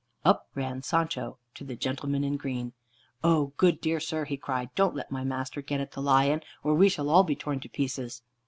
Up 0.25 0.47
ran 0.55 0.81
Sancho 0.81 1.37
to 1.53 1.63
the 1.63 1.75
gentleman 1.75 2.23
in 2.23 2.35
green. 2.35 2.73
"O 3.23 3.53
good, 3.57 3.79
dear 3.79 3.99
sir," 3.99 4.25
he 4.25 4.35
cried, 4.35 4.71
"don't 4.73 4.95
let 4.95 5.11
my 5.11 5.23
master 5.23 5.61
get 5.61 5.79
at 5.79 5.91
the 5.91 6.01
lion, 6.01 6.41
or 6.63 6.73
we 6.73 6.89
shall 6.89 7.07
all 7.11 7.23
be 7.23 7.35
torn 7.35 7.59
to 7.59 7.69
pieces." 7.69 8.23